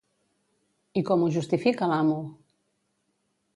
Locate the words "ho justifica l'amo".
1.27-2.19